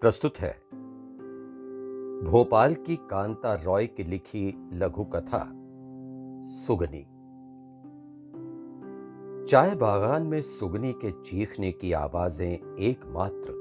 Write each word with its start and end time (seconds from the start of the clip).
प्रस्तुत 0.00 0.38
है। 0.38 0.50
भोपाल 2.24 2.74
की 2.74 2.96
कांता 2.96 3.54
रॉय 3.54 3.86
की 3.86 4.04
लिखी 4.04 4.70
लघु 4.72 5.04
कथा 5.04 5.52
सुगनी। 6.44 7.02
चाय 9.50 9.74
बागान 9.74 10.22
में 10.22 10.40
सुगनी 10.40 10.92
के 10.92 11.10
चीखने 11.10 11.72
की 11.72 11.92
आवाज़ें 11.92 12.76
एकमात्र 12.78 13.52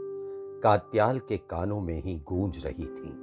कात्याल 0.63 1.19
के 1.19 1.37
कानों 1.37 1.81
में 1.81 2.01
ही 2.03 2.15
गूंज 2.19 2.65
रही 2.65 2.85
थीं। 2.85 3.13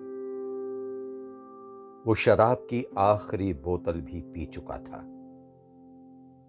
वो 2.07 2.15
शराब 2.15 2.67
की 2.71 2.87
आखिरी 2.99 3.53
बोतल 3.53 4.01
भी 4.01 4.21
पी 4.21 4.47
चुका 4.47 4.79
था। 4.79 5.03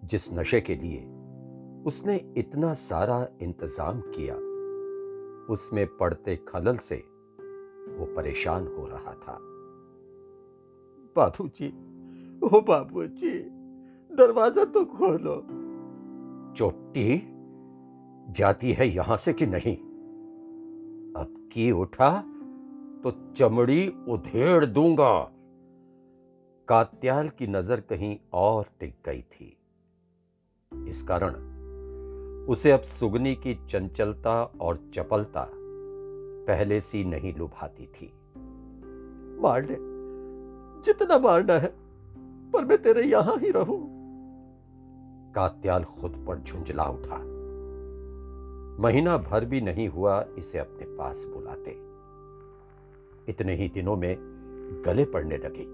जिस 0.04 0.32
नशे 0.32 0.60
के 0.60 0.76
लिए 0.76 1.00
उसने 1.86 2.34
इतना 2.36 2.72
सारा 2.72 3.28
इंतज़ाम 3.42 4.00
किया 4.00 4.47
उसमें 5.48 5.86
पड़ते 5.96 6.36
खलल 6.36 6.76
से 6.76 6.96
वो 7.88 8.14
परेशान 8.16 8.66
हो 8.66 8.86
रहा 8.86 9.14
था। 9.14 9.38
बाबूजी 11.16 11.68
ओ 12.46 12.60
बाबूजी 12.60 13.38
दरवाज़ा 14.10 14.64
तो 14.64 14.84
खोलो। 14.84 15.36
चोटी 16.58 17.22
जाती 18.32 18.72
है 18.72 18.88
यहाँ 18.88 19.16
से 19.16 19.32
कि 19.32 19.46
नहीं? 19.46 19.76
अब 21.16 21.48
की 21.52 21.70
उठा 21.70 22.10
तो 23.04 23.10
चमड़ी 23.36 23.88
उधेड़ 24.08 24.64
दूँगा। 24.66 25.32
कात्याल 26.68 27.28
की 27.28 27.46
नज़र 27.46 27.80
कहीं 27.80 28.18
और 28.32 28.66
टिक 28.80 28.94
गई 29.06 29.22
थी। 29.22 29.56
इस 30.72 31.02
कारण 31.02 31.34
उसे 32.48 32.70
अब 32.70 32.80
सुगनी 32.80 33.34
की 33.34 33.66
चंचलता 33.70 34.44
और 34.60 34.90
चपलता 34.94 35.50
पहले 36.46 36.80
सी 36.80 37.04
नहीं 37.04 37.34
लुभाती 37.34 37.86
थी। 37.86 38.12
मार 39.40 39.62
ले 39.62 39.76
जितना 40.82 41.18
मारना 41.18 41.54
है 41.54 41.72
पर 42.52 42.64
मैं 42.64 42.82
तेरे 42.82 43.02
यहाँ 43.02 43.36
ही 43.36 43.50
रहूँ। 43.50 43.98
कात्याल 45.32 45.84
खुद 45.84 46.24
पर 46.28 46.38
झुंझला 46.38 46.84
उठा। 46.84 47.18
महीना 48.82 49.18
भर 49.18 49.44
भी 49.44 49.60
नहीं 49.60 49.88
हुआ 49.88 50.26
इसे 50.38 50.58
अपने 50.58 50.96
पास 50.96 51.24
बुलाते। 51.28 51.70
इतने 53.32 53.54
ही 53.54 53.68
दिनों 53.68 53.96
में 53.96 54.16
गले 54.86 55.04
पड़ने 55.04 55.36
लगी। 55.36 55.66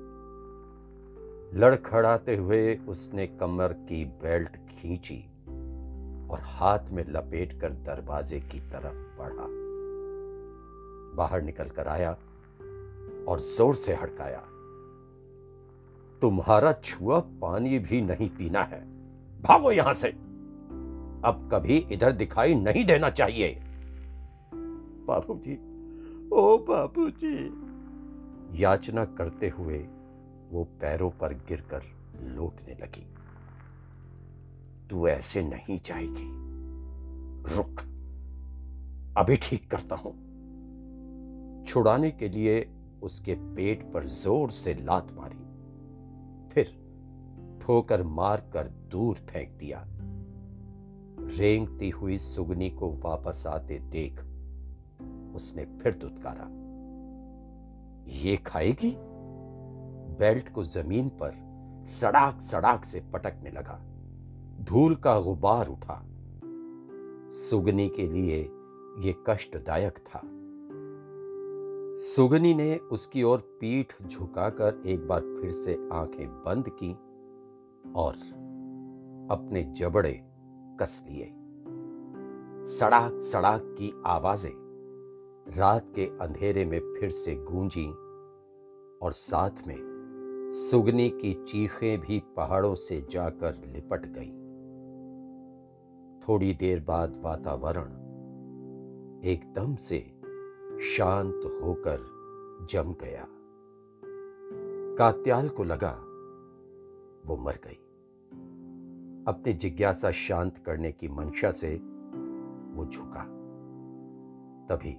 लड़खड़ाते 1.58 2.36
हुए 2.36 2.76
उसने 2.88 3.26
कमर 3.26 3.72
की 3.72 4.04
बेल्ट 4.04 4.56
खींची। 4.56 5.33
और 6.34 6.40
हाथ 6.42 6.78
में 6.90 7.04
लपेट 7.08 7.60
कर 7.60 7.70
दरवाजे 7.70 8.40
की 8.40 8.60
तरफ़ 8.60 9.18
बढ़ा। 9.18 9.46
बाहर 11.16 11.42
निकल 11.42 11.64
कर 11.64 11.88
आया 11.88 12.10
और 13.28 13.40
ज़ोर 13.40 13.74
से 13.74 13.94
हड़काया। 13.94 14.40
तुम्हारा 16.20 16.72
छुआ 16.72 17.20
पानी 17.20 17.78
भी 17.78 18.00
नहीं 18.00 18.30
पीना 18.30 18.62
है। 18.62 18.80
भागो 19.42 19.72
यहाँ 19.72 19.92
से। 19.92 20.08
अब 21.24 21.50
कभी 21.52 21.76
इधर 21.76 22.12
दिखाई 22.12 22.54
नहीं 22.54 22.84
देना 22.84 23.10
चाहिए। 23.10 23.62
बाबूजी, 25.06 25.54
ओ 26.32 26.58
बाबूजी। 26.58 27.64
याचना 28.62 29.04
करते 29.04 29.48
हुए 29.48 29.78
वो 30.50 30.64
पैरों 30.80 31.10
पर 31.10 31.34
गिरकर 31.34 31.82
लौटने 32.22 32.74
लगी। 32.74 33.14
तू 34.90 35.08
ऐसे 35.08 35.42
नहीं 35.42 35.78
जाएगी। 35.84 36.30
रुक, 37.56 37.80
अभी 39.18 39.36
ठीक 39.36 39.70
करता 39.70 39.96
हूँ। 39.96 40.12
छुड़ाने 41.66 42.10
के 42.10 42.28
लिए 42.28 42.70
उसके 43.02 43.34
पेट 43.34 43.92
पर 43.92 44.06
ज़ोर 44.06 44.50
से 44.50 44.74
लात 44.74 45.12
मारी। 45.12 45.36
फिर 46.54 46.66
ठोकर 47.62 48.02
मार 48.02 48.50
कर 48.52 48.68
दूर 48.68 49.16
फेंक 49.16 49.56
दिया। 49.58 49.84
रेंगती 51.38 51.90
हुई 51.90 52.18
सुगनी 52.18 52.70
को 52.70 52.90
वापस 52.92 53.44
आते 53.46 53.78
देख 53.78 54.20
उसने 55.36 55.64
फिर 55.64 55.94
दुदकारा 55.94 56.48
ये 58.20 58.36
खाएगी? 58.36 58.94
बेल्ट 60.18 60.52
को 60.52 60.64
ज़मीन 60.64 61.08
पर 61.08 61.32
सड़ाक 61.88 62.40
सड़ाक 62.40 62.84
से 62.84 63.00
पटकने 63.12 63.50
लगा। 63.50 63.80
धूल 64.60 64.94
का 64.94 65.20
गुबार 65.20 65.68
उठा। 65.68 66.06
सुगनी 67.30 67.88
के 67.88 68.06
लिए 68.06 68.40
यह 69.08 69.14
कष्टदायक 69.26 69.98
था। 69.98 70.20
सुगनी 72.00 72.54
ने 72.54 72.76
उसकी 72.76 73.22
ओर 73.22 73.38
पीठ 73.38 73.94
झुकाकर 74.06 74.82
एक 74.86 75.06
बार 75.08 75.20
फिर 75.20 75.52
से 75.52 75.88
आँखें 75.92 76.28
बंद 76.28 76.64
की 76.68 76.92
और 77.92 78.14
अपने 79.30 79.62
जबड़े 79.62 80.20
कस 80.80 81.04
लिए। 81.08 81.24
सड़ाक 82.66 83.20
सड़ाक 83.20 83.62
की 83.64 84.02
आवाज़ें 84.06 84.52
रात 85.56 85.92
के 85.94 86.06
अंधेरे 86.06 86.64
में 86.64 86.80
फिर 86.80 87.10
से 87.10 87.34
गूंजी 87.34 87.88
और 89.02 89.12
साथ 89.12 89.66
में 89.66 89.94
सुगनी 90.52 91.10
की 91.10 91.34
चीखें 91.34 92.00
भी 92.00 92.22
पहाड़ों 92.36 92.74
से 92.74 93.06
जाकर 93.10 93.54
लिपट 93.54 94.06
गई। 94.06 94.43
थोड़ी 96.28 96.54
देर 96.54 96.80
बाद 96.80 97.20
वातावरण 97.24 98.04
एकदम 99.24 99.76
से 99.76 100.20
शांत 100.82 101.62
होकर 101.62 101.98
जम 102.70 102.94
गया। 103.00 103.26
कात्याल 104.98 105.48
को 105.48 105.64
लगा, 105.64 105.92
वो 107.26 107.36
मर 107.36 107.52
गई। 107.52 107.80
अपनी 109.28 109.52
जिज्ञासा 109.52 110.10
शांत 110.10 110.58
करने 110.58 110.92
की 110.92 111.08
मंशा 111.08 111.50
से 111.50 111.76
वो 112.74 112.86
झुका। 112.86 113.24
तभी 114.70 114.96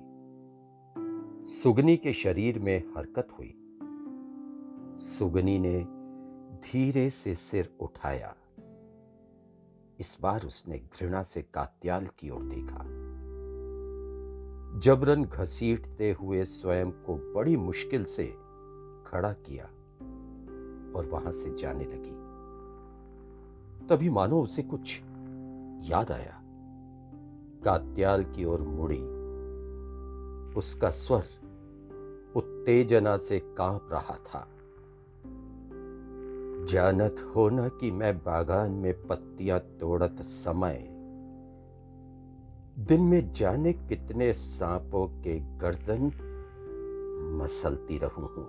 सुगनी 1.45 1.97
के 1.97 2.13
शरीर 2.13 2.59
में 2.59 2.83
हरकत 2.97 3.27
हुई। 3.39 3.61
सुगनी 4.97 5.59
ने 5.59 5.85
धीरे 6.57 7.09
से 7.09 7.35
सिर 7.35 7.75
उठाया। 7.79 8.35
इस 9.99 10.17
बार 10.21 10.45
उसने 10.45 10.77
घृणा 10.77 11.23
से 11.23 11.41
कात्याल 11.41 12.07
की 12.19 12.29
ओर 12.29 12.41
देखा। 12.41 13.05
जबरन 14.79 15.25
घसीटते 15.25 16.11
हुए 16.11 16.45
स्वयं 16.45 16.91
को 16.91 17.33
बड़ी 17.33 17.57
मुश्किल 17.57 18.03
से 18.03 18.25
खड़ा 19.07 19.33
किया 19.33 19.65
और 20.95 21.05
वहाँ 21.05 21.31
से 21.31 21.55
जाने 21.55 21.83
लगी। 21.83 22.25
तभी 23.87 24.09
मानो 24.09 24.41
उसे 24.41 24.63
कुछ 24.63 25.01
याद 25.89 26.11
आया। 26.11 26.41
कात्याल 27.65 28.23
की 28.23 28.45
ओर 28.45 28.61
मुड़ी। 28.61 29.15
उसका 30.55 30.89
स्वर 30.89 31.23
उत्तेजना 32.35 33.17
से 33.17 33.39
काँप 33.39 33.89
रहा 33.91 34.15
था। 34.15 34.47
जानत 36.65 37.31
हो 37.35 37.49
न 37.49 37.69
कि 37.69 37.91
मैं 37.91 38.17
बागान 38.17 38.71
में 38.71 39.07
पत्तियाँ 39.07 39.59
तोड़त 39.59 40.21
समय। 40.21 40.87
दिन 42.79 43.01
में 43.01 43.33
जाने 43.33 43.73
कितने 43.73 44.33
सांपों 44.33 45.07
के 45.07 45.39
गर्दन 45.39 46.11
मसलती 47.41 47.97
रहूँ 47.97 48.35
हूँ। 48.35 48.45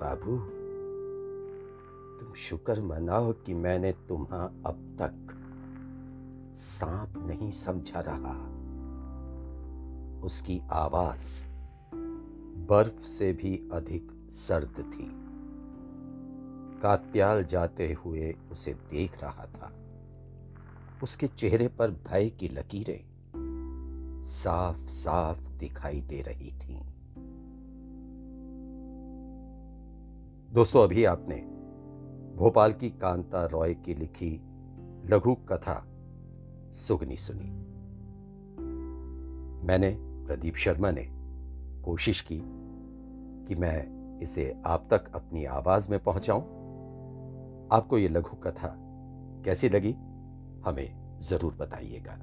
बाबू, 0.00 0.36
तुम 2.20 2.34
शुक्र 2.34 2.80
मनाओ 2.80 3.32
कि 3.32 3.54
मैंने 3.54 3.92
तुम्हा 3.92 4.44
अब 4.66 4.96
तक 5.02 5.36
सांप 6.56 7.12
नहीं 7.16 7.50
समझा 7.50 8.00
रहा। 8.00 8.66
उसकी 10.24 10.62
आवाज़ 10.70 11.46
बर्फ़ 12.68 13.00
से 13.00 13.32
भी 13.32 13.68
अधिक 13.72 14.28
सर्द 14.30 14.92
थी। 14.94 15.25
कात्याल 16.82 17.44
जाते 17.44 17.92
हुए 17.92 18.34
उसे 18.52 18.74
देख 18.74 19.22
रहा 19.22 19.46
था। 19.46 19.72
उसके 21.02 21.26
चेहरे 21.26 21.68
पर 21.68 21.90
भय 21.90 22.30
की 22.30 22.48
लकीरें 22.48 23.16
साफ़ 24.24 24.86
साफ़ 24.86 25.48
दिखाई 25.48 26.00
दे 26.00 26.22
रही 26.22 26.50
थीं। 26.52 26.80
दोस्तों, 30.52 30.84
अभी 30.84 31.04
आपने 31.04 31.36
भोपाल 32.36 32.72
की 32.72 32.90
कांता 32.90 33.46
रॉय 33.46 33.74
की 33.74 33.94
लिखी 33.94 34.40
लघु 35.04 35.34
कथा 35.34 35.86
सुगनी 36.72 37.16
सुनी। 37.16 37.50
मैंने 39.66 39.96
प्रदीप 40.00 40.56
शर्मा 40.56 40.90
ने 40.90 41.08
कोशिश 41.84 42.20
की 42.20 42.42
कि 43.48 43.54
मैं 43.54 43.96
इसे 44.20 44.62
आप 44.66 44.88
तक 44.90 45.12
अपनी 45.14 45.44
आवाज़ 45.44 45.90
में 45.90 46.02
पहुंचाऊं। 46.02 46.55
आपको 47.72 47.98
ये 47.98 48.08
लघु 48.08 48.36
कथा 48.36 48.74
कैसी 49.44 49.68
लगी? 49.68 49.92
हमें 50.64 51.18
ज़रूर 51.20 51.54
बताइएगा। 51.54 52.18